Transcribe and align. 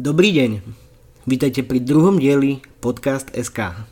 Dobrý 0.00 0.32
deň, 0.32 0.64
vítajte 1.28 1.60
pri 1.60 1.76
druhom 1.76 2.16
dieli 2.16 2.64
Podcast 2.80 3.28
SK. 3.36 3.84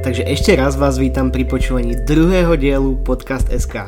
Takže 0.00 0.24
ešte 0.32 0.56
raz 0.56 0.80
vás 0.80 0.96
vítam 0.96 1.28
pri 1.28 1.44
počúvaní 1.44 2.00
druhého 2.08 2.56
dielu 2.56 3.04
Podcast 3.04 3.52
SK. 3.52 3.84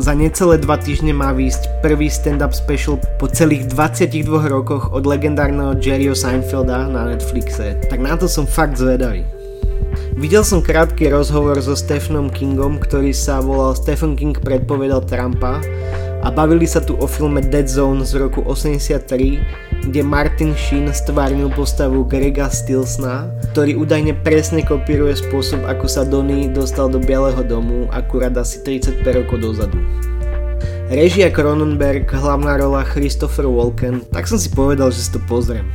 za 0.01 0.17
necelé 0.17 0.57
dva 0.57 0.81
týždne 0.81 1.13
má 1.13 1.29
výjsť 1.29 1.85
prvý 1.85 2.09
stand-up 2.09 2.57
special 2.57 2.97
po 3.22 3.29
celých 3.29 3.69
22 3.69 4.50
rokoch 4.50 4.89
od 4.89 5.06
legendárneho 5.06 5.78
Jerryho 5.78 6.17
Seinfelda 6.17 6.89
na 6.89 7.06
Netflixe. 7.06 7.78
Tak 7.85 8.01
na 8.01 8.17
to 8.17 8.25
som 8.25 8.50
fakt 8.50 8.81
zvedavý. 8.81 9.22
Videl 10.17 10.41
som 10.41 10.66
krátky 10.66 11.13
rozhovor 11.13 11.61
so 11.61 11.78
Stephenom 11.78 12.34
Kingom, 12.34 12.81
ktorý 12.81 13.13
sa 13.13 13.45
volal 13.45 13.78
Stephen 13.78 14.17
King 14.17 14.34
predpovedal 14.41 15.06
Trumpa 15.06 15.61
a 16.21 16.29
bavili 16.29 16.69
sa 16.69 16.77
tu 16.77 16.93
o 17.01 17.09
filme 17.09 17.41
Dead 17.41 17.65
Zone 17.65 18.05
z 18.05 18.21
roku 18.21 18.45
83, 18.45 19.89
kde 19.89 20.01
Martin 20.05 20.53
Sheen 20.53 20.93
stvárnil 20.93 21.49
postavu 21.49 22.05
Grega 22.05 22.45
Stilsna, 22.45 23.25
ktorý 23.51 23.81
údajne 23.81 24.13
presne 24.21 24.61
kopíruje 24.61 25.17
spôsob, 25.17 25.65
ako 25.65 25.85
sa 25.89 26.05
Donny 26.05 26.45
dostal 26.45 26.93
do 26.93 27.01
Bieleho 27.01 27.41
domu, 27.41 27.89
akurát 27.89 28.37
asi 28.37 28.61
35 28.61 29.01
rokov 29.17 29.41
dozadu. 29.41 29.81
Režia 30.93 31.33
Cronenberg, 31.33 32.05
hlavná 32.13 32.59
rola 32.61 32.85
Christopher 32.85 33.49
Walken, 33.49 34.05
tak 34.13 34.29
som 34.29 34.37
si 34.37 34.53
povedal, 34.53 34.93
že 34.93 35.01
si 35.01 35.09
to 35.09 35.23
pozriem. 35.25 35.65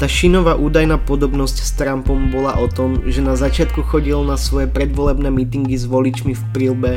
Tá 0.00 0.08
Shinová 0.10 0.56
údajná 0.56 0.98
podobnosť 0.98 1.56
s 1.60 1.70
Trumpom 1.76 2.32
bola 2.32 2.56
o 2.58 2.66
tom, 2.66 3.04
že 3.06 3.22
na 3.22 3.36
začiatku 3.36 3.84
chodil 3.86 4.18
na 4.26 4.34
svoje 4.34 4.66
predvolebné 4.66 5.30
mítingy 5.30 5.76
s 5.76 5.86
voličmi 5.86 6.34
v 6.34 6.44
prílbe 6.50 6.92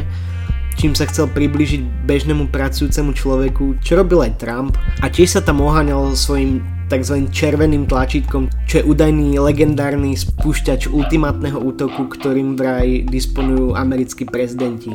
čím 0.78 0.94
sa 0.94 1.10
chcel 1.10 1.26
približiť 1.34 2.06
bežnému 2.06 2.54
pracujúcemu 2.54 3.12
človeku, 3.18 3.82
čo 3.82 3.98
robil 3.98 4.30
aj 4.30 4.38
Trump 4.38 4.78
a 5.02 5.10
tiež 5.10 5.38
sa 5.38 5.42
tam 5.42 5.66
oháňal 5.66 6.14
svojim 6.14 6.62
tzv. 6.88 7.28
červeným 7.34 7.90
tlačítkom, 7.90 8.48
čo 8.70 8.80
je 8.80 8.88
údajný 8.88 9.42
legendárny 9.42 10.16
spúšťač 10.16 10.88
ultimátneho 10.88 11.60
útoku, 11.60 12.08
ktorým 12.08 12.56
vraj 12.56 13.04
disponujú 13.10 13.76
americkí 13.76 14.24
prezidenti. 14.24 14.94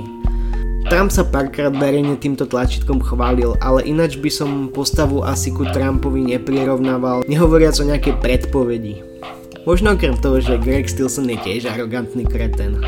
Trump 0.89 1.15
sa 1.15 1.23
párkrát 1.27 1.73
verejne 1.73 2.19
týmto 2.19 2.45
tlačítkom 2.47 3.01
chválil, 3.03 3.55
ale 3.63 3.87
ináč 3.87 4.19
by 4.19 4.31
som 4.33 4.51
postavu 4.73 5.23
asi 5.23 5.55
ku 5.55 5.67
Trumpovi 5.69 6.37
neprirovnával, 6.37 7.25
nehovoriac 7.27 7.77
o 7.81 7.89
nejakej 7.89 8.19
predpovedi. 8.19 8.95
Možno 9.63 9.95
okrem 9.95 10.19
toho, 10.19 10.43
že 10.43 10.59
Greg 10.59 10.91
Stilson 10.91 11.31
je 11.31 11.39
tiež 11.39 11.71
arogantný 11.71 12.27
kreten. 12.27 12.83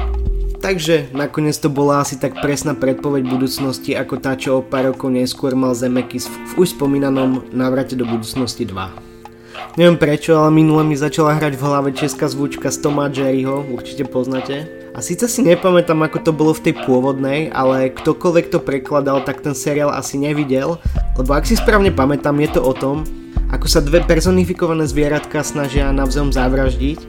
Takže 0.65 1.13
nakoniec 1.13 1.61
to 1.61 1.69
bola 1.69 2.01
asi 2.01 2.17
tak 2.17 2.41
presná 2.41 2.73
predpoveď 2.73 3.29
budúcnosti 3.29 3.93
ako 3.93 4.17
tá, 4.17 4.33
čo 4.33 4.57
o 4.57 4.65
pár 4.65 4.97
rokov 4.97 5.13
neskôr 5.13 5.53
mal 5.53 5.77
Zemekis 5.77 6.25
v 6.25 6.65
už 6.65 6.73
spomínanom 6.73 7.45
návrate 7.53 7.93
do 7.93 8.09
budúcnosti 8.09 8.65
2. 8.65 9.77
Neviem 9.77 10.01
prečo, 10.01 10.41
ale 10.41 10.57
minule 10.57 10.81
mi 10.89 10.97
začala 10.97 11.37
hrať 11.37 11.61
v 11.61 11.65
hlave 11.69 11.91
česká 11.93 12.33
zvučka 12.33 12.73
z 12.73 12.81
Toma 12.81 13.13
Jerryho, 13.13 13.61
určite 13.77 14.09
poznáte. 14.09 14.65
A 14.97 15.05
síce 15.05 15.29
si 15.29 15.45
nepamätám 15.45 16.01
ako 16.01 16.19
to 16.25 16.33
bolo 16.33 16.57
v 16.57 16.73
tej 16.73 16.75
pôvodnej, 16.89 17.53
ale 17.53 17.93
ktokoľvek 17.93 18.49
to 18.49 18.57
prekladal, 18.65 19.21
tak 19.21 19.45
ten 19.45 19.53
seriál 19.53 19.93
asi 19.93 20.17
nevidel, 20.17 20.81
lebo 21.21 21.37
ak 21.37 21.45
si 21.45 21.61
správne 21.61 21.93
pamätám, 21.93 22.41
je 22.41 22.57
to 22.57 22.65
o 22.65 22.73
tom, 22.73 23.05
ako 23.53 23.67
sa 23.69 23.85
dve 23.85 24.01
personifikované 24.05 24.89
zvieratka 24.89 25.45
snažia 25.45 25.93
navzájom 25.93 26.33
zavraždiť, 26.33 27.01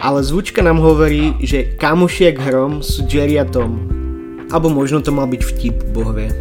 ale 0.00 0.20
zvučka 0.20 0.60
nám 0.60 0.80
hovorí, 0.80 1.36
že 1.40 1.76
kamošiek 1.76 2.36
hrom 2.38 2.84
sú 2.84 3.06
Jerry 3.08 3.40
a 3.40 3.46
Tom. 3.46 3.84
Alebo 4.48 4.72
možno 4.72 5.04
to 5.04 5.12
mal 5.12 5.28
byť 5.28 5.42
vtip, 5.44 5.76
boh 5.92 6.12
vie. 6.12 6.32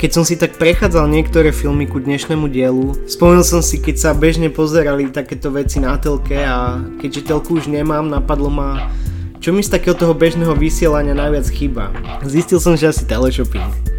Keď 0.00 0.10
som 0.10 0.24
si 0.26 0.34
tak 0.34 0.58
prechádzal 0.58 1.06
niektoré 1.06 1.54
filmy 1.54 1.86
ku 1.86 2.02
dnešnému 2.02 2.50
dielu, 2.50 2.96
spomenul 3.06 3.46
som 3.46 3.62
si, 3.62 3.78
keď 3.78 3.96
sa 4.00 4.10
bežne 4.16 4.50
pozerali 4.50 5.06
takéto 5.12 5.52
veci 5.54 5.78
na 5.78 5.94
telke 5.94 6.42
a 6.42 6.82
keďže 6.98 7.30
telku 7.30 7.60
už 7.60 7.70
nemám, 7.70 8.10
napadlo 8.10 8.50
ma, 8.50 8.90
čo 9.38 9.54
mi 9.54 9.62
z 9.62 9.70
takého 9.74 9.94
toho 9.94 10.10
bežného 10.10 10.58
vysielania 10.58 11.14
najviac 11.14 11.46
chýba. 11.50 11.94
Zistil 12.26 12.58
som, 12.58 12.74
že 12.74 12.90
asi 12.90 13.06
teleshopping. 13.06 13.92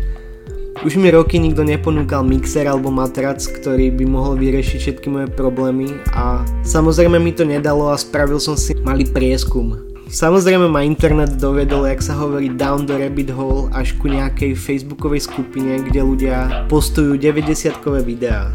Už 0.83 0.99
mi 0.99 1.07
roky 1.15 1.39
nikto 1.39 1.63
neponúkal 1.63 2.27
mixer 2.27 2.67
alebo 2.67 2.91
matrac, 2.91 3.39
ktorý 3.39 3.87
by 3.95 4.03
mohol 4.03 4.35
vyriešiť 4.35 4.79
všetky 4.83 5.07
moje 5.07 5.31
problémy 5.31 5.95
a 6.11 6.43
samozrejme 6.67 7.23
mi 7.23 7.31
to 7.31 7.47
nedalo 7.47 7.87
a 7.87 7.95
spravil 7.95 8.35
som 8.35 8.59
si 8.59 8.75
malý 8.83 9.07
prieskum. 9.07 9.79
Samozrejme 10.11 10.67
ma 10.67 10.83
internet 10.83 11.39
dovedol, 11.39 11.87
jak 11.87 12.03
sa 12.03 12.19
hovorí 12.19 12.51
down 12.51 12.83
the 12.83 12.99
rabbit 12.99 13.31
hole 13.31 13.71
až 13.71 13.95
ku 13.95 14.11
nejakej 14.11 14.59
facebookovej 14.59 15.23
skupine, 15.23 15.79
kde 15.87 16.03
ľudia 16.03 16.67
postujú 16.67 17.15
90-kové 17.15 18.03
videá. 18.03 18.51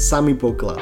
Samý 0.00 0.32
poklad. 0.32 0.80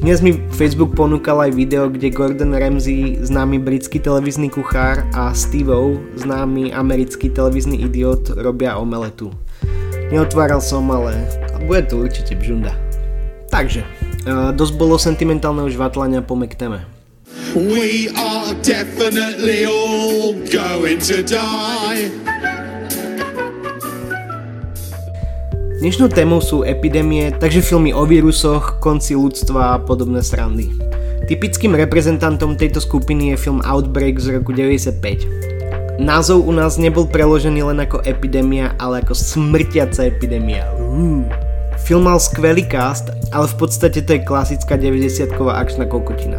Dnes 0.00 0.24
mi 0.24 0.40
Facebook 0.56 0.96
ponúkal 0.96 1.44
aj 1.44 1.52
video, 1.52 1.92
kde 1.92 2.08
Gordon 2.08 2.56
Ramsay, 2.56 3.20
známy 3.20 3.60
britský 3.60 4.00
televízny 4.00 4.48
kuchár 4.48 5.04
a 5.12 5.36
Steve 5.36 5.76
O, 5.76 6.00
známy 6.16 6.72
americký 6.72 7.28
televízny 7.28 7.84
idiot, 7.84 8.32
robia 8.40 8.80
omeletu. 8.80 9.28
Neotváral 10.06 10.62
som, 10.62 10.86
ale 10.94 11.18
bude 11.66 11.82
to 11.90 11.98
určite 11.98 12.38
bžunda. 12.38 12.70
Takže, 13.50 13.82
uh, 14.30 14.54
dosť 14.54 14.74
bolo 14.78 14.94
sentimentálneho 15.02 15.66
žvatlania 15.66 16.22
po 16.22 16.38
téme. 16.54 16.86
We 17.58 18.06
are 18.14 18.54
definitely 18.62 19.66
all 19.66 20.38
going 20.46 21.02
to 21.10 21.26
die. 21.26 22.14
Dnešnou 25.82 26.08
témou 26.14 26.38
sú 26.38 26.62
epidémie, 26.62 27.34
takže 27.34 27.60
filmy 27.60 27.90
o 27.90 28.06
vírusoch, 28.06 28.78
konci 28.78 29.18
ľudstva 29.18 29.74
a 29.74 29.82
podobné 29.82 30.22
srandy. 30.22 30.70
Typickým 31.26 31.74
reprezentantom 31.74 32.54
tejto 32.54 32.78
skupiny 32.78 33.34
je 33.34 33.42
film 33.50 33.58
Outbreak 33.58 34.22
z 34.22 34.38
roku 34.38 34.54
95. 34.54 35.55
Názov 35.96 36.44
u 36.44 36.52
nás 36.52 36.76
nebol 36.76 37.08
preložený 37.08 37.72
len 37.72 37.80
ako 37.80 38.04
epidémia, 38.04 38.76
ale 38.76 39.00
ako 39.00 39.16
smrtiaca 39.16 40.04
epidémia. 40.04 40.68
Uh. 40.76 41.24
Film 41.88 42.04
mal 42.04 42.20
skvelý 42.20 42.68
cast, 42.68 43.08
ale 43.32 43.48
v 43.48 43.56
podstate 43.56 44.04
to 44.04 44.20
je 44.20 44.26
klasická 44.28 44.76
90-ková 44.76 45.56
akčná 45.56 45.88
kokotina. 45.88 46.36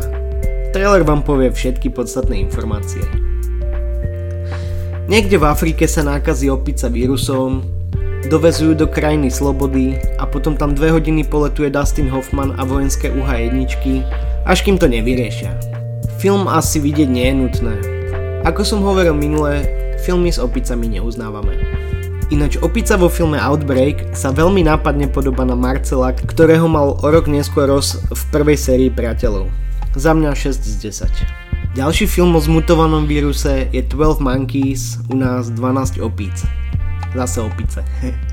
Trailer 0.77 1.01
vám 1.01 1.25
povie 1.25 1.50
všetky 1.50 1.89
podstatné 1.89 2.38
informácie. 2.38 3.01
Niekde 5.09 5.42
v 5.42 5.48
Afrike 5.50 5.89
sa 5.89 6.06
nákazí 6.06 6.53
opica 6.53 6.86
vírusom, 6.86 7.65
dovezujú 8.30 8.77
do 8.77 8.86
krajiny 8.86 9.33
slobody 9.33 9.98
a 10.21 10.30
potom 10.30 10.53
tam 10.53 10.77
dve 10.77 10.94
hodiny 10.94 11.25
poletuje 11.25 11.74
Dustin 11.74 12.13
Hoffman 12.13 12.53
a 12.60 12.68
vojenské 12.68 13.10
UH-1, 13.10 13.65
až 14.45 14.57
kým 14.62 14.77
to 14.77 14.86
nevyriešia. 14.86 15.50
Film 16.21 16.45
asi 16.45 16.77
vidieť 16.77 17.10
nie 17.10 17.25
je 17.25 17.36
nutné. 17.42 17.97
Ako 18.48 18.64
som 18.64 18.80
hovoril 18.80 19.12
minule, 19.12 19.68
filmy 20.08 20.32
s 20.32 20.40
opicami 20.40 20.88
neuznávame. 20.88 21.60
Ináč 22.32 22.56
opica 22.64 22.96
vo 22.96 23.12
filme 23.12 23.36
Outbreak 23.36 24.16
sa 24.16 24.32
veľmi 24.32 24.64
nápadne 24.64 25.12
podoba 25.12 25.44
na 25.44 25.52
Marcela, 25.52 26.16
ktorého 26.16 26.64
mal 26.72 26.96
o 26.96 27.08
rok 27.12 27.28
neskôr 27.28 27.68
Ross 27.68 28.00
v 28.08 28.22
prvej 28.32 28.56
sérii 28.56 28.88
Priateľov. 28.88 29.52
Za 30.00 30.16
mňa 30.16 30.32
6 30.32 30.64
z 30.64 30.76
10. 30.80 31.76
Ďalší 31.76 32.08
film 32.08 32.40
o 32.40 32.40
zmutovanom 32.40 33.04
víruse 33.04 33.68
je 33.68 33.84
12 33.84 34.24
Monkeys, 34.24 34.96
u 35.12 35.20
nás 35.20 35.52
12 35.52 36.00
opíc. 36.00 36.48
Zase 37.20 37.44
opice. 37.44 37.84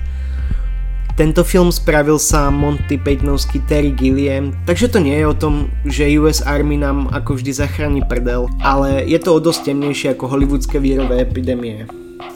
Tento 1.14 1.46
film 1.46 1.70
spravil 1.70 2.18
sa 2.18 2.50
Monty 2.50 2.98
Pythonovský 2.98 3.62
Terry 3.70 3.94
Gilliam, 3.94 4.50
takže 4.66 4.90
to 4.90 4.98
nie 4.98 5.22
je 5.22 5.30
o 5.30 5.38
tom, 5.38 5.70
že 5.86 6.10
US 6.18 6.42
Army 6.42 6.74
nám 6.74 7.06
ako 7.14 7.38
vždy 7.38 7.54
zachráni 7.54 8.02
prdel, 8.02 8.50
ale 8.58 9.06
je 9.06 9.22
to 9.22 9.38
o 9.38 9.38
dosť 9.38 9.70
temnejšie 9.70 10.18
ako 10.18 10.26
hollywoodske 10.26 10.74
vírové 10.82 11.22
epidémie. 11.22 11.86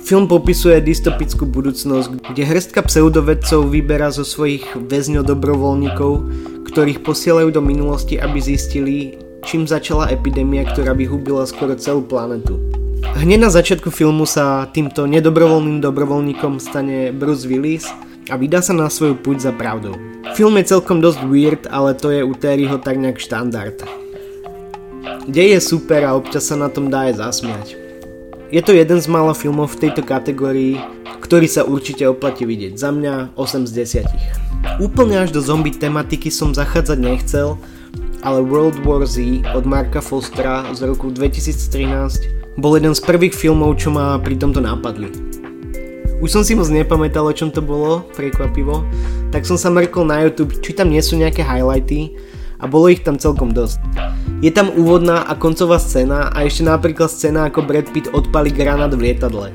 Film 0.06 0.30
popisuje 0.30 0.78
dystopickú 0.78 1.42
budúcnosť, 1.50 2.30
kde 2.30 2.42
hrstka 2.46 2.86
pseudovedcov 2.86 3.66
vyberá 3.66 4.14
zo 4.14 4.22
svojich 4.22 4.78
väzňov 4.78 5.26
dobrovoľníkov, 5.26 6.12
ktorých 6.70 7.02
posielajú 7.02 7.50
do 7.50 7.58
minulosti, 7.58 8.14
aby 8.14 8.38
zistili, 8.38 9.18
čím 9.42 9.66
začala 9.66 10.06
epidémia, 10.14 10.62
ktorá 10.62 10.94
vyhubila 10.94 11.42
skoro 11.50 11.74
celú 11.74 12.06
planetu. 12.06 12.62
Hneď 13.02 13.42
na 13.42 13.50
začiatku 13.50 13.90
filmu 13.90 14.22
sa 14.22 14.70
týmto 14.70 15.10
nedobrovoľným 15.10 15.82
dobrovoľníkom 15.82 16.62
stane 16.62 17.10
Bruce 17.10 17.42
Willis 17.50 17.90
a 18.28 18.36
vydá 18.36 18.60
sa 18.60 18.76
na 18.76 18.92
svoju 18.92 19.16
púť 19.16 19.48
za 19.48 19.52
pravdou. 19.52 19.96
Film 20.36 20.60
je 20.60 20.70
celkom 20.70 21.00
dosť 21.00 21.20
weird, 21.24 21.62
ale 21.72 21.96
to 21.96 22.12
je 22.12 22.20
u 22.20 22.32
Terryho 22.36 22.76
tak 22.80 23.00
nejak 23.00 23.16
štandard. 23.16 23.80
Dej 25.28 25.56
je 25.56 25.60
super 25.60 26.04
a 26.04 26.16
občas 26.16 26.48
sa 26.48 26.56
na 26.56 26.72
tom 26.72 26.88
dá 26.92 27.08
aj 27.08 27.20
zasmiať. 27.20 27.76
Je 28.48 28.64
to 28.64 28.72
jeden 28.72 28.96
z 28.96 29.08
mála 29.12 29.36
filmov 29.36 29.76
v 29.76 29.88
tejto 29.88 30.00
kategórii, 30.00 30.80
ktorý 31.20 31.44
sa 31.44 31.68
určite 31.68 32.08
oplatí 32.08 32.48
vidieť. 32.48 32.80
Za 32.80 32.88
mňa 32.92 33.36
8 33.36 33.68
z 33.68 34.04
10. 34.08 34.80
Úplne 34.80 35.28
až 35.28 35.36
do 35.36 35.44
zombie 35.44 35.74
tematiky 35.74 36.32
som 36.32 36.56
zachádzať 36.56 36.96
nechcel, 36.96 37.60
ale 38.24 38.40
World 38.40 38.80
War 38.88 39.04
Z 39.04 39.44
od 39.52 39.68
Marka 39.68 40.00
Fostera 40.00 40.64
z 40.72 40.88
roku 40.88 41.12
2013 41.12 42.56
bol 42.56 42.74
jeden 42.74 42.96
z 42.96 43.04
prvých 43.04 43.36
filmov, 43.36 43.78
čo 43.78 43.92
ma 43.92 44.18
pri 44.18 44.34
tomto 44.34 44.58
nápadli. 44.64 45.27
Už 46.18 46.34
som 46.34 46.42
si 46.42 46.58
moc 46.58 46.66
nepamätal, 46.66 47.22
o 47.22 47.30
čom 47.30 47.46
to 47.46 47.62
bolo, 47.62 48.02
prekvapivo, 48.18 48.82
tak 49.30 49.46
som 49.46 49.54
sa 49.54 49.70
mrkol 49.70 50.02
na 50.02 50.26
YouTube, 50.26 50.50
či 50.58 50.74
tam 50.74 50.90
nie 50.90 50.98
sú 50.98 51.14
nejaké 51.14 51.46
highlighty 51.46 52.18
a 52.58 52.66
bolo 52.66 52.90
ich 52.90 53.06
tam 53.06 53.14
celkom 53.14 53.54
dosť. 53.54 53.78
Je 54.42 54.50
tam 54.50 54.74
úvodná 54.74 55.22
a 55.30 55.38
koncová 55.38 55.78
scéna 55.78 56.34
a 56.34 56.42
ešte 56.42 56.66
napríklad 56.66 57.06
scéna 57.06 57.46
ako 57.46 57.62
Brad 57.62 57.86
Pitt 57.94 58.10
odpali 58.10 58.50
granát 58.50 58.90
v 58.90 59.10
lietadle. 59.10 59.54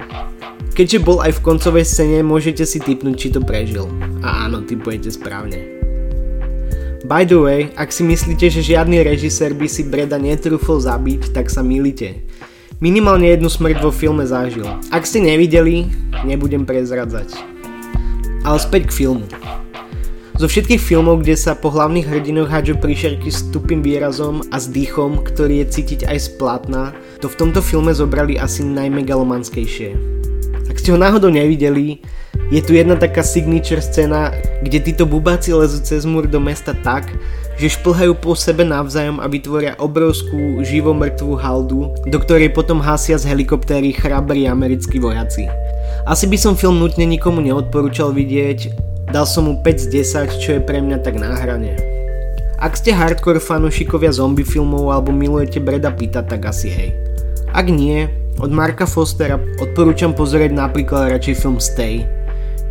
Keďže 0.71 1.03
bol 1.03 1.19
aj 1.19 1.35
v 1.35 1.43
koncovej 1.43 1.83
scéne, 1.83 2.23
môžete 2.23 2.63
si 2.63 2.79
typnúť, 2.79 3.15
či 3.19 3.27
to 3.35 3.43
prežil. 3.43 3.91
A 4.23 4.47
áno, 4.47 4.63
typujete 4.63 5.11
správne. 5.11 5.67
By 7.03 7.27
the 7.27 7.35
way, 7.35 7.61
ak 7.75 7.91
si 7.91 8.07
myslíte, 8.07 8.47
že 8.47 8.63
žiadny 8.63 9.03
režisér 9.03 9.51
by 9.51 9.67
si 9.67 9.83
Breda 9.83 10.15
netrúfol 10.15 10.79
zabiť, 10.79 11.35
tak 11.35 11.51
sa 11.51 11.59
milíte. 11.59 12.23
Minimálne 12.81 13.29
jednu 13.29 13.53
smrť 13.53 13.85
vo 13.85 13.93
filme 13.93 14.25
zažil. 14.25 14.65
Ak 14.89 15.05
ste 15.05 15.21
nevideli, 15.21 15.93
nebudem 16.25 16.65
prezradzať. 16.65 17.37
Ale 18.41 18.57
späť 18.57 18.89
k 18.89 19.05
filmu. 19.05 19.25
Zo 20.41 20.49
všetkých 20.49 20.81
filmov, 20.81 21.21
kde 21.21 21.37
sa 21.37 21.53
po 21.53 21.69
hlavných 21.69 22.09
hrdinoch 22.09 22.49
hádžu 22.49 22.81
príšerky 22.81 23.29
s 23.29 23.45
tupým 23.53 23.85
výrazom 23.85 24.41
a 24.49 24.57
s 24.57 24.65
dýchom, 24.65 25.21
ktorý 25.21 25.61
je 25.61 25.69
cítiť 25.69 26.09
aj 26.09 26.17
z 26.17 26.27
plátna, 26.41 26.97
to 27.21 27.29
v 27.29 27.37
tomto 27.37 27.61
filme 27.61 27.93
zobrali 27.93 28.41
asi 28.41 28.65
najmegalomanskejšie. 28.65 29.93
Ak 30.65 30.81
ste 30.81 30.89
ho 30.89 30.97
náhodou 30.97 31.29
nevideli, 31.29 32.01
je 32.49 32.61
tu 32.65 32.73
jedna 32.73 32.97
taká 32.97 33.21
signature 33.21 33.85
scéna, 33.85 34.33
kde 34.65 34.81
títo 34.81 35.05
bubáci 35.05 35.53
lezú 35.53 35.77
cez 35.85 36.01
múr 36.09 36.25
do 36.25 36.41
mesta 36.41 36.73
tak, 36.73 37.13
že 37.57 37.77
šplhajú 37.79 38.17
po 38.17 38.33
sebe 38.33 38.65
navzájom 38.65 39.21
a 39.21 39.29
vytvoria 39.29 39.77
obrovskú 39.77 40.61
živomrtvú 40.65 41.37
haldu, 41.37 41.93
do 42.09 42.17
ktorej 42.17 42.51
potom 42.51 42.81
hasia 42.81 43.19
z 43.19 43.29
helikoptéry 43.29 43.93
chrabrí 43.93 44.49
americkí 44.49 44.97
vojaci. 44.97 45.45
Asi 46.09 46.25
by 46.25 46.37
som 46.39 46.57
film 46.57 46.81
nutne 46.81 47.05
nikomu 47.05 47.39
neodporúčal 47.39 48.11
vidieť, 48.11 48.73
dal 49.13 49.29
som 49.29 49.45
mu 49.45 49.61
5 49.61 49.85
z 49.85 49.87
10, 50.31 50.41
čo 50.41 50.49
je 50.57 50.61
pre 50.61 50.81
mňa 50.81 50.97
tak 51.05 51.21
na 51.21 51.37
hrane. 51.37 51.77
Ak 52.63 52.79
ste 52.79 52.95
hardcore 52.95 53.43
fanúšikovia 53.43 54.15
zombie 54.15 54.47
filmov 54.47 54.87
alebo 54.87 55.11
milujete 55.11 55.59
Breda 55.59 55.91
Pitta, 55.91 56.23
tak 56.23 56.47
asi 56.47 56.71
hej. 56.71 56.89
Ak 57.51 57.67
nie, 57.67 58.07
od 58.39 58.49
Marka 58.49 58.89
Fostera 58.89 59.37
odporúčam 59.61 60.15
pozrieť 60.15 60.55
napríklad 60.55 61.11
radšej 61.13 61.35
film 61.37 61.61
Stay. 61.61 62.07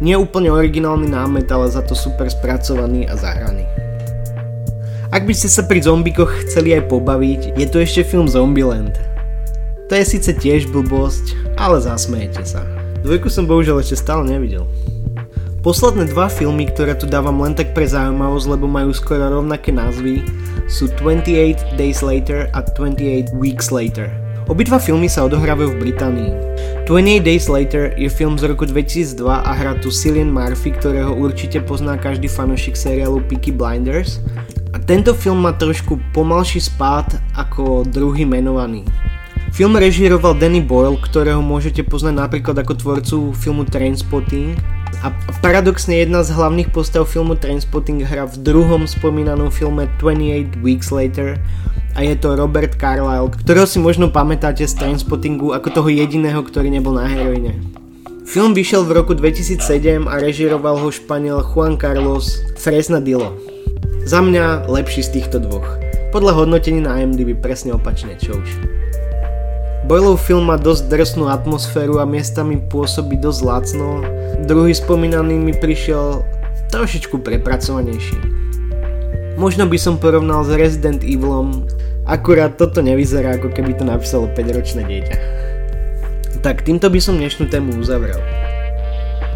Nie 0.02 0.18
úplne 0.18 0.50
originálny 0.50 1.06
námet, 1.06 1.46
ale 1.54 1.70
za 1.70 1.84
to 1.86 1.94
super 1.94 2.26
spracovaný 2.26 3.06
a 3.06 3.14
zahraný. 3.14 3.62
Ak 5.12 5.28
by 5.28 5.36
ste 5.36 5.52
sa 5.52 5.68
pri 5.68 5.84
zombikoch 5.84 6.32
chceli 6.48 6.72
aj 6.72 6.88
pobaviť, 6.88 7.60
je 7.60 7.66
tu 7.68 7.76
ešte 7.84 8.00
film 8.00 8.24
Zombieland. 8.24 8.96
To 9.84 9.92
je 9.92 10.08
síce 10.08 10.32
tiež 10.32 10.72
blbosť, 10.72 11.36
ale 11.60 11.84
zasmejete 11.84 12.40
sa. 12.48 12.64
Dvojku 13.04 13.28
som 13.28 13.44
bohužiaľ 13.44 13.84
ešte 13.84 14.00
stále 14.00 14.24
nevidel. 14.24 14.64
Posledné 15.60 16.08
dva 16.16 16.32
filmy, 16.32 16.64
ktoré 16.64 16.96
tu 16.96 17.04
dávam 17.04 17.44
len 17.44 17.52
tak 17.52 17.76
pre 17.76 17.84
zaujímavosť, 17.84 18.56
lebo 18.56 18.64
majú 18.64 18.88
skoro 18.96 19.28
rovnaké 19.28 19.68
názvy, 19.68 20.24
sú 20.64 20.88
28 21.04 21.76
Days 21.76 22.00
Later 22.00 22.48
a 22.56 22.64
28 22.64 23.36
Weeks 23.36 23.68
Later. 23.68 24.08
Obidva 24.48 24.80
filmy 24.80 25.12
sa 25.12 25.28
odohrávajú 25.28 25.76
v 25.76 25.92
Británii. 25.92 26.32
28 26.88 27.20
Days 27.20 27.52
Later 27.52 27.92
je 28.00 28.08
film 28.08 28.40
z 28.40 28.48
roku 28.48 28.64
2002 28.64 29.28
a 29.28 29.52
hrá 29.52 29.76
tu 29.76 29.92
Cillian 29.92 30.32
Murphy, 30.32 30.72
ktorého 30.72 31.12
určite 31.12 31.60
pozná 31.60 32.00
každý 32.00 32.32
fanúšik 32.32 32.80
seriálu 32.80 33.20
Peaky 33.28 33.52
Blinders 33.52 34.24
tento 34.82 35.14
film 35.14 35.46
má 35.46 35.54
trošku 35.54 35.98
pomalší 36.10 36.58
spád 36.58 37.22
ako 37.38 37.86
druhý 37.86 38.26
menovaný. 38.26 38.82
Film 39.52 39.76
režíroval 39.76 40.32
Danny 40.40 40.64
Boyle, 40.64 40.96
ktorého 40.96 41.44
môžete 41.44 41.84
poznať 41.84 42.24
napríklad 42.24 42.56
ako 42.56 42.72
tvorcu 42.72 43.16
filmu 43.36 43.68
Trainspotting 43.68 44.56
a 45.04 45.12
paradoxne 45.44 46.00
jedna 46.00 46.24
z 46.24 46.32
hlavných 46.32 46.72
postav 46.72 47.04
filmu 47.04 47.36
Trainspotting 47.36 48.00
hra 48.00 48.24
v 48.32 48.40
druhom 48.40 48.88
spomínanom 48.88 49.52
filme 49.52 49.92
28 50.00 50.64
Weeks 50.64 50.88
Later 50.88 51.36
a 51.92 52.00
je 52.00 52.16
to 52.16 52.32
Robert 52.32 52.80
Carlyle, 52.80 53.28
ktorého 53.28 53.68
si 53.68 53.76
možno 53.76 54.08
pamätáte 54.08 54.64
z 54.64 54.72
Trainspottingu 54.72 55.52
ako 55.52 55.68
toho 55.68 55.88
jediného, 55.92 56.40
ktorý 56.40 56.72
nebol 56.72 56.96
na 56.96 57.04
heroine. 57.04 57.60
Film 58.24 58.56
vyšiel 58.56 58.88
v 58.88 59.04
roku 59.04 59.12
2007 59.12 60.08
a 60.08 60.16
režíroval 60.16 60.80
ho 60.80 60.88
Španiel 60.88 61.44
Juan 61.44 61.76
Carlos 61.76 62.40
Fresnadillo. 62.56 63.51
Za 64.02 64.18
mňa 64.18 64.66
lepší 64.66 65.06
z 65.06 65.14
týchto 65.14 65.38
dvoch. 65.38 65.78
Podľa 66.10 66.42
hodnotení 66.42 66.82
na 66.82 66.98
IMDb 66.98 67.38
presne 67.38 67.70
opačne, 67.78 68.18
čo 68.18 68.34
už. 68.34 68.50
Boylov 69.86 70.18
film 70.18 70.50
má 70.50 70.58
dosť 70.58 70.90
drsnú 70.90 71.30
atmosféru 71.30 72.02
a 72.02 72.04
miestami 72.06 72.58
pôsobí 72.66 73.14
dosť 73.14 73.40
lacno, 73.46 74.02
druhý 74.42 74.74
spomínaný 74.74 75.38
mi 75.38 75.54
prišiel 75.54 76.26
trošičku 76.74 77.22
prepracovanejší. 77.22 78.18
Možno 79.38 79.70
by 79.70 79.78
som 79.78 79.94
porovnal 79.94 80.42
s 80.42 80.50
Resident 80.50 81.06
Evilom, 81.06 81.62
akurát 82.02 82.58
toto 82.58 82.82
nevyzerá 82.82 83.38
ako 83.38 83.54
keby 83.54 83.78
to 83.78 83.86
napísalo 83.86 84.26
5-ročné 84.34 84.82
dieťa. 84.82 85.16
Tak 86.42 86.66
týmto 86.66 86.90
by 86.90 86.98
som 86.98 87.22
dnešnú 87.22 87.46
tému 87.46 87.78
uzavrel. 87.78 88.18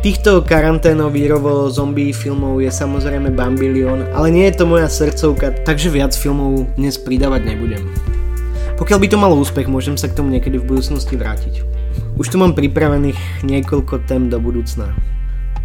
Týchto 0.04 0.44
karanténov 0.44 1.16
vírovo 1.16 1.72
zombie 1.72 2.12
filmov 2.12 2.60
je 2.60 2.68
samozrejme 2.68 3.32
bambilión, 3.32 4.04
ale 4.12 4.28
nie 4.28 4.44
je 4.52 4.60
to 4.60 4.64
moja 4.68 4.92
srdcovka, 4.92 5.64
takže 5.64 5.88
viac 5.88 6.12
filmov 6.12 6.68
dnes 6.76 7.00
pridávať 7.00 7.48
nebudem. 7.48 7.80
Pokiaľ 8.76 8.98
by 9.00 9.08
to 9.08 9.16
malo 9.16 9.40
úspech, 9.40 9.64
môžem 9.64 9.96
sa 9.96 10.12
k 10.12 10.20
tomu 10.20 10.36
niekedy 10.36 10.60
v 10.60 10.68
budúcnosti 10.68 11.16
vrátiť. 11.16 11.64
Už 12.20 12.28
tu 12.28 12.36
mám 12.36 12.52
pripravených 12.52 13.16
niekoľko 13.40 14.04
tém 14.04 14.28
do 14.28 14.36
budúcna. 14.36 14.92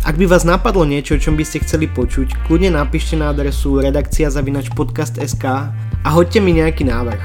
Ak 0.07 0.15
by 0.15 0.25
vás 0.25 0.47
napadlo 0.47 0.87
niečo, 0.87 1.19
o 1.19 1.21
čom 1.21 1.35
by 1.35 1.43
ste 1.43 1.61
chceli 1.67 1.91
počuť, 1.91 2.47
kľudne 2.47 2.71
napíšte 2.71 3.19
na 3.19 3.35
adresu 3.35 3.83
redakcia 3.83 4.31
zavinač 4.31 4.71
podcast.sk 4.71 5.45
a 6.01 6.07
hoďte 6.09 6.39
mi 6.39 6.55
nejaký 6.55 6.87
návrh. 6.87 7.21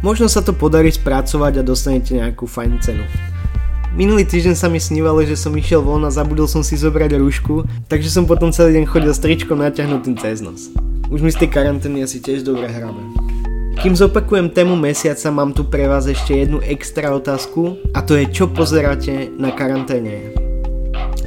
Možno 0.00 0.26
sa 0.32 0.40
to 0.40 0.56
podarí 0.56 0.88
spracovať 0.88 1.60
a 1.60 1.66
dostanete 1.68 2.16
nejakú 2.16 2.48
fajn 2.48 2.72
cenu. 2.80 3.04
Minulý 3.94 4.26
týždeň 4.26 4.58
sa 4.58 4.66
mi 4.66 4.82
snívalo, 4.82 5.22
že 5.22 5.38
som 5.38 5.54
išiel 5.54 5.78
von 5.78 6.02
a 6.02 6.10
zabudol 6.10 6.50
som 6.50 6.66
si 6.66 6.74
zobrať 6.74 7.14
rúšku, 7.14 7.62
takže 7.86 8.10
som 8.10 8.26
potom 8.26 8.50
celý 8.50 8.82
deň 8.82 8.90
chodil 8.90 9.14
s 9.14 9.22
tričkom 9.22 9.62
natiahnutým 9.62 10.18
cez 10.18 10.42
nos. 10.42 10.74
Už 11.14 11.22
mi 11.22 11.30
z 11.30 11.46
tej 11.46 11.54
karantény 11.54 12.02
asi 12.02 12.18
tiež 12.18 12.42
dobre 12.42 12.66
hrabe. 12.66 12.98
Kým 13.78 13.94
zopakujem 13.94 14.50
tému 14.50 14.74
mesiaca, 14.74 15.30
mám 15.30 15.54
tu 15.54 15.62
pre 15.62 15.86
vás 15.86 16.10
ešte 16.10 16.34
jednu 16.34 16.58
extra 16.66 17.14
otázku 17.14 17.78
a 17.94 18.02
to 18.02 18.18
je 18.18 18.26
čo 18.34 18.50
pozeráte 18.50 19.30
na 19.38 19.54
karanténe. 19.54 20.43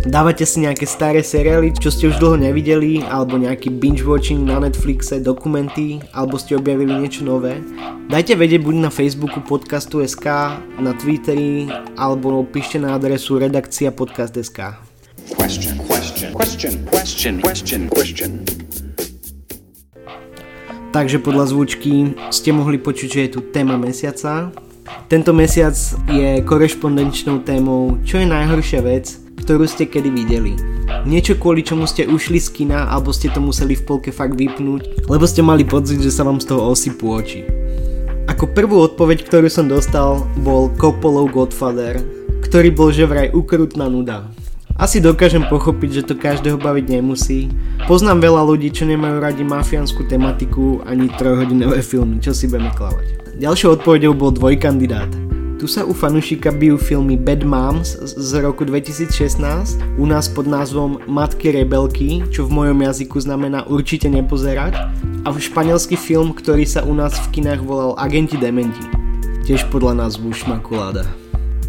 Dávate 0.08 0.48
si 0.48 0.64
nejaké 0.64 0.88
staré 0.88 1.20
seriály, 1.20 1.76
čo 1.76 1.92
ste 1.92 2.08
už 2.08 2.24
dlho 2.24 2.40
nevideli, 2.40 3.04
alebo 3.04 3.36
nejaký 3.36 3.68
binge 3.76 4.08
watching 4.08 4.48
na 4.48 4.56
Netflixe, 4.64 5.20
dokumenty, 5.20 6.00
alebo 6.16 6.40
ste 6.40 6.56
objavili 6.56 6.96
niečo 6.96 7.28
nové? 7.28 7.60
Dajte 8.08 8.40
vedieť 8.40 8.64
buď 8.64 8.88
na 8.88 8.92
Facebooku 8.94 9.44
podcastu 9.44 10.00
SK, 10.00 10.56
na 10.80 10.96
Twitteri, 10.96 11.68
alebo 12.00 12.40
píšte 12.48 12.80
na 12.80 12.96
adresu 12.96 13.36
redakcia 13.36 13.92
podcast.sk. 13.92 14.80
Question, 15.36 15.76
question, 15.84 16.30
question, 16.32 16.74
question, 16.88 17.34
question, 17.44 17.82
question. 17.92 18.32
Takže 20.96 21.20
podľa 21.20 21.52
zvučky 21.52 22.16
ste 22.32 22.56
mohli 22.56 22.80
počuť, 22.80 23.10
že 23.12 23.22
je 23.28 23.30
tu 23.36 23.40
téma 23.52 23.76
mesiaca. 23.76 24.56
Tento 25.12 25.36
mesiac 25.36 25.76
je 26.08 26.40
korešpondenčnou 26.48 27.44
témou 27.44 28.00
Čo 28.08 28.24
je 28.24 28.28
najhoršia 28.32 28.80
vec, 28.82 29.27
ktorú 29.42 29.70
ste 29.70 29.86
kedy 29.86 30.10
videli. 30.10 30.54
Niečo 31.08 31.40
kvôli 31.40 31.64
čomu 31.64 31.88
ste 31.88 32.10
ušli 32.10 32.42
z 32.42 32.50
kina 32.52 32.90
alebo 32.92 33.16
ste 33.16 33.32
to 33.32 33.40
museli 33.40 33.78
v 33.78 33.86
polke 33.88 34.12
fakt 34.12 34.36
vypnúť, 34.36 35.08
lebo 35.08 35.24
ste 35.24 35.46
mali 35.46 35.64
pocit, 35.64 36.04
že 36.04 36.12
sa 36.12 36.28
vám 36.28 36.42
z 36.42 36.52
toho 36.52 36.74
osypú 36.74 37.16
oči. 37.16 37.48
Ako 38.28 38.52
prvú 38.52 38.84
odpoveď, 38.84 39.24
ktorú 39.24 39.48
som 39.48 39.72
dostal, 39.72 40.28
bol 40.44 40.68
Coppolov 40.76 41.32
Godfather, 41.32 42.04
ktorý 42.44 42.76
bol 42.76 42.92
že 42.92 43.08
vraj 43.08 43.32
ukrutná 43.32 43.88
nuda. 43.88 44.28
Asi 44.78 45.02
dokážem 45.02 45.42
pochopiť, 45.50 45.90
že 45.90 46.06
to 46.06 46.14
každého 46.14 46.62
baviť 46.62 46.86
nemusí. 47.02 47.50
Poznám 47.90 48.22
veľa 48.22 48.46
ľudí, 48.46 48.70
čo 48.70 48.86
nemajú 48.86 49.18
radi 49.18 49.42
mafiánsku 49.42 50.06
tematiku 50.06 50.86
ani 50.86 51.10
trojhodinové 51.18 51.82
filmy, 51.82 52.22
čo 52.22 52.30
si 52.30 52.46
budeme 52.46 52.70
klavať. 52.78 53.40
Ďalšou 53.42 53.82
odpovedou 53.82 54.14
bol 54.14 54.30
dvojkandidát. 54.30 55.27
Tu 55.58 55.66
sa 55.66 55.82
u 55.82 55.90
fanušika 55.90 56.54
bijú 56.54 56.78
filmy 56.78 57.18
Bad 57.18 57.42
Moms 57.42 57.98
z 57.98 58.32
roku 58.46 58.62
2016, 58.62 59.98
u 59.98 60.06
nás 60.06 60.30
pod 60.30 60.46
názvom 60.46 61.02
Matky 61.10 61.50
rebelky, 61.50 62.22
čo 62.30 62.46
v 62.46 62.54
mojom 62.62 62.86
jazyku 62.86 63.18
znamená 63.18 63.66
určite 63.66 64.06
nepozerať, 64.06 64.78
a 65.26 65.34
španielský 65.34 65.98
film, 65.98 66.38
ktorý 66.38 66.62
sa 66.62 66.86
u 66.86 66.94
nás 66.94 67.18
v 67.18 67.42
kinách 67.42 67.66
volal 67.66 67.98
Agenti 67.98 68.38
Dementi, 68.38 68.86
tiež 69.50 69.66
podľa 69.74 70.06
názvu 70.06 70.30
Šmakuláda. 70.30 71.10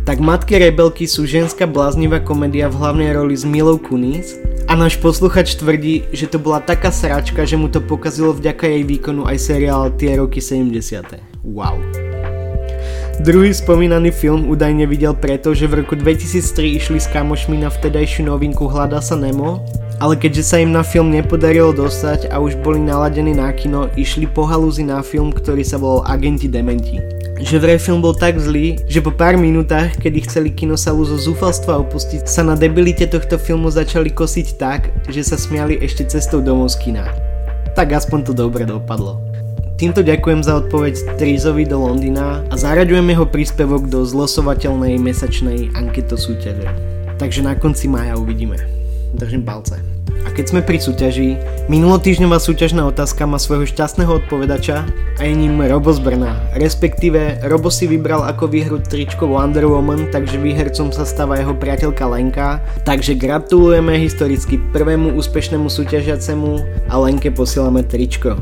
Tak 0.04 0.20
Matky 0.20 0.60
rebelky 0.60 1.08
sú 1.08 1.24
ženská 1.24 1.64
bláznivá 1.64 2.20
komédia 2.20 2.68
v 2.68 2.76
hlavnej 2.76 3.16
roli 3.16 3.40
s 3.40 3.48
Milou 3.48 3.80
Kunis 3.80 4.36
a 4.68 4.76
náš 4.76 5.00
posluchač 5.00 5.56
tvrdí, 5.56 6.04
že 6.12 6.28
to 6.28 6.36
bola 6.36 6.60
taká 6.60 6.92
sračka, 6.92 7.48
že 7.48 7.56
mu 7.56 7.72
to 7.72 7.80
pokazilo 7.80 8.36
vďaka 8.36 8.68
jej 8.68 8.84
výkonu 8.84 9.24
aj 9.24 9.36
seriál 9.40 9.88
Tie 9.96 10.12
roky 10.12 10.44
70. 10.44 11.40
Wow. 11.40 12.07
Druhý 13.18 13.50
spomínaný 13.50 14.14
film 14.14 14.46
údajne 14.46 14.86
videl 14.86 15.10
preto, 15.10 15.50
že 15.50 15.66
v 15.66 15.82
roku 15.82 15.98
2003 15.98 16.78
išli 16.78 17.02
s 17.02 17.10
kamošmi 17.10 17.58
na 17.58 17.66
vtedajšiu 17.66 18.30
novinku 18.30 18.70
Hľada 18.70 19.02
sa 19.02 19.18
Nemo, 19.18 19.66
ale 19.98 20.14
keďže 20.14 20.46
sa 20.46 20.62
im 20.62 20.70
na 20.70 20.86
film 20.86 21.10
nepodarilo 21.10 21.74
dostať 21.74 22.30
a 22.30 22.38
už 22.38 22.62
boli 22.62 22.78
naladení 22.78 23.34
na 23.34 23.50
kino, 23.50 23.90
išli 23.98 24.30
po 24.30 24.46
halúzi 24.46 24.86
na 24.86 25.02
film, 25.02 25.34
ktorý 25.34 25.66
sa 25.66 25.82
volal 25.82 26.06
Agenti 26.06 26.46
Dementi. 26.46 27.02
Že 27.42 27.58
vraj 27.58 27.82
film 27.82 27.98
bol 27.98 28.14
tak 28.14 28.38
zlý, 28.38 28.78
že 28.86 29.02
po 29.02 29.10
pár 29.10 29.34
minútach, 29.34 29.98
kedy 29.98 30.22
chceli 30.22 30.54
kinosalu 30.54 31.02
zo 31.10 31.18
zúfalstva 31.18 31.74
opustiť, 31.82 32.22
sa 32.30 32.46
na 32.46 32.54
debilite 32.54 33.10
tohto 33.10 33.34
filmu 33.34 33.66
začali 33.66 34.14
kosiť 34.14 34.46
tak, 34.54 34.94
že 35.10 35.26
sa 35.26 35.34
smiali 35.34 35.74
ešte 35.82 36.06
cestou 36.06 36.38
domov 36.38 36.70
z 36.70 36.86
kina. 36.86 37.10
Tak 37.74 37.98
aspoň 37.98 38.30
to 38.30 38.32
dobre 38.34 38.62
dopadlo. 38.62 39.27
Týmto 39.78 40.02
ďakujem 40.02 40.42
za 40.42 40.58
odpoveď 40.58 41.22
Trizovi 41.22 41.62
do 41.62 41.78
Londýna 41.78 42.42
a 42.50 42.58
zaraďujem 42.58 43.14
jeho 43.14 43.22
príspevok 43.30 43.86
do 43.86 44.02
zlosovateľnej 44.02 44.98
mesačnej 44.98 45.70
anketo 45.70 46.18
súťaže. 46.18 46.66
Takže 47.14 47.46
na 47.46 47.54
konci 47.54 47.86
mája 47.86 48.18
uvidíme. 48.18 48.58
Držím 49.14 49.46
palce. 49.46 49.78
A 50.26 50.34
keď 50.34 50.50
sme 50.50 50.66
pri 50.66 50.82
súťaži, 50.82 51.38
minulotýždňová 51.70 52.42
súťažná 52.42 52.90
otázka 52.90 53.22
má 53.30 53.38
svojho 53.38 53.70
šťastného 53.70 54.18
odpovedača 54.26 54.82
a 55.14 55.22
je 55.22 55.34
ním 55.38 55.62
Robo 55.62 55.94
z 55.94 56.02
Brna. 56.02 56.34
Respektíve 56.58 57.46
Robo 57.46 57.70
si 57.70 57.86
vybral 57.86 58.26
ako 58.26 58.50
výhru 58.50 58.82
tričko 58.82 59.30
Wonder 59.30 59.70
Woman, 59.70 60.10
takže 60.10 60.42
výhercom 60.42 60.90
sa 60.90 61.06
stáva 61.06 61.38
jeho 61.38 61.54
priateľka 61.54 62.02
Lenka. 62.02 62.58
Takže 62.82 63.14
gratulujeme 63.14 63.94
historicky 63.94 64.58
prvému 64.74 65.14
úspešnému 65.14 65.70
súťažiacemu 65.70 66.66
a 66.90 66.94
Lenke 66.98 67.30
posielame 67.30 67.86
tričko. 67.86 68.34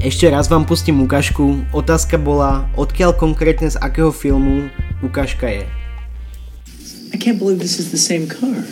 Ešte 0.00 0.32
raz 0.32 0.48
vám 0.48 0.64
pustím 0.64 1.04
ukážku. 1.04 1.60
Otázka 1.76 2.16
bola, 2.16 2.64
odkiaľ 2.72 3.20
konkrétne 3.20 3.68
z 3.68 3.76
akého 3.76 4.08
filmu 4.08 4.72
ukážka 5.04 5.44
je. 5.44 5.68
I 7.12 7.20
can't 7.20 7.36
believe 7.36 7.60
this 7.60 7.76
is 7.76 7.92
the 7.92 8.00
same 8.00 8.24
car. 8.24 8.64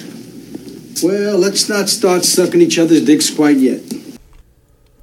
Well, 1.04 1.36
let's 1.36 1.68
not 1.68 1.92
start 1.92 2.24
sucking 2.24 2.64
each 2.64 2.80
other's 2.80 3.04
dicks 3.04 3.28
quite 3.28 3.60
yet. 3.60 3.84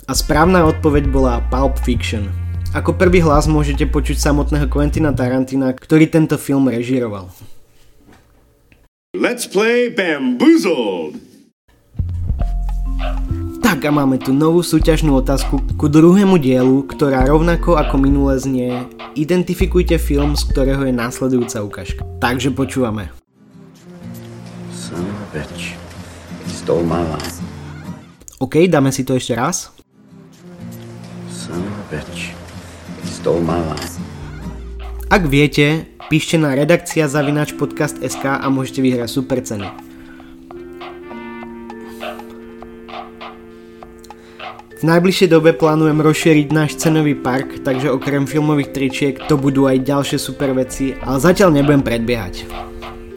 A 0.10 0.17
správna 0.17 0.65
odpoveď 0.65 1.13
bola 1.13 1.46
Pulp 1.53 1.77
Fiction. 1.86 2.34
Ako 2.74 2.98
prvý 2.98 3.22
hlas 3.22 3.46
môžete 3.46 3.86
počuť 3.86 4.17
samotného 4.17 4.65
Quentina 4.65 5.13
Tarantina, 5.13 5.77
ktorý 5.77 6.10
tento 6.10 6.41
film 6.41 6.74
režiroval. 6.74 7.29
Let's 9.13 9.46
play 9.46 9.94
Bamboozled! 9.94 11.22
Tak 13.75 13.91
a 13.91 13.91
máme 13.91 14.15
tu 14.15 14.32
novú 14.32 14.63
súťažnú 14.63 15.20
otázku 15.20 15.60
ku 15.75 15.91
druhému 15.91 16.39
dielu, 16.39 16.88
ktorá 16.88 17.27
rovnako 17.27 17.75
ako 17.75 18.00
minule 18.00 18.32
znie 18.39 18.88
Identifikujte 19.20 20.00
film, 20.00 20.39
z 20.39 20.48
ktorého 20.48 20.88
je 20.88 20.96
následujúca 20.96 21.60
ukážka. 21.60 22.08
Takže 22.24 22.55
počúvame. 22.55 23.12
Son 24.72 25.03
of 25.03 25.20
a 25.20 25.27
bitch. 25.36 25.75
Stole 26.48 26.88
my 26.88 27.03
line. 27.03 27.36
OK, 28.39 28.63
dáme 28.72 28.96
si 28.96 29.03
to 29.03 29.20
ešte 29.20 29.36
raz. 29.36 29.75
Son 31.27 31.60
of 31.60 31.75
a 31.75 31.86
bitch. 31.91 32.32
Stole 33.03 33.44
my 33.44 33.60
line. 33.60 33.91
Ak 35.12 35.27
viete, 35.27 35.84
píšte 36.08 36.39
na 36.39 36.55
redakcia 36.55 37.12
zavinač 37.12 37.51
podcast.sk 37.60 38.39
a 38.39 38.48
môžete 38.48 38.79
vyhrať 38.79 39.12
super 39.12 39.44
ceny. 39.44 39.85
V 44.75 44.84
najbližšej 44.84 45.32
dobe 45.32 45.55
plánujem 45.55 46.03
rozšíriť 46.03 46.48
náš 46.51 46.75
cenový 46.75 47.15
park, 47.15 47.63
takže 47.63 47.96
okrem 47.96 48.27
filmových 48.27 48.75
tričiek 48.75 49.15
to 49.32 49.39
budú 49.39 49.72
aj 49.72 49.88
ďalšie 49.88 50.20
super 50.20 50.51
veci, 50.51 50.91
ale 51.00 51.15
zatiaľ 51.24 51.55
nebudem 51.55 51.79
predbiehať. 51.79 52.44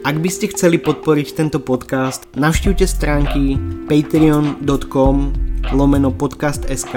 Ak 0.07 0.15
by 0.23 0.29
ste 0.31 0.47
chceli 0.55 0.79
podporiť 0.79 1.35
tento 1.35 1.59
podcast, 1.59 2.31
navštívte 2.39 2.87
stránky 2.87 3.59
patreon.com 3.91 5.35
lomeno 5.75 6.15
podcast.sk 6.15 6.95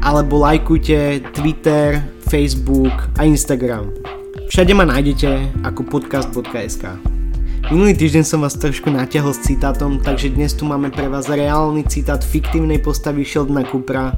alebo 0.00 0.40
lajkujte 0.48 1.20
Twitter, 1.36 2.00
Facebook 2.24 3.12
a 3.20 3.28
Instagram. 3.28 3.92
Všade 4.48 4.72
ma 4.72 4.88
nájdete 4.88 5.60
ako 5.60 5.84
podcast.sk. 5.84 7.09
Minulý 7.70 7.94
týždeň 7.94 8.24
som 8.26 8.42
vás 8.42 8.58
trošku 8.58 8.90
natiahol 8.90 9.30
s 9.30 9.46
citátom, 9.46 10.02
takže 10.02 10.34
dnes 10.34 10.58
tu 10.58 10.66
máme 10.66 10.90
pre 10.90 11.06
vás 11.06 11.30
reálny 11.30 11.86
citát 11.86 12.18
fiktívnej 12.18 12.82
postavy 12.82 13.22
Sheldona 13.22 13.62
Coopera. 13.62 14.10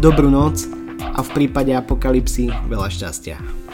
Dobrú 0.00 0.32
noc 0.32 0.64
a 1.04 1.20
v 1.20 1.28
prípade 1.36 1.76
apokalipsy 1.76 2.48
veľa 2.72 2.88
šťastia. 2.88 3.65